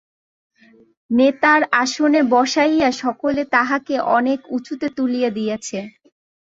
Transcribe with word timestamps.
নেতার 1.11 1.61
আসনে 1.81 2.21
বসাইয়া 2.33 2.89
সকলে 3.01 3.41
তাহাকে 3.53 3.95
অনেক 4.17 4.39
উঁচুতে 4.49 4.87
তুলিয়া 4.97 5.29
দিয়াছে। 5.29 5.79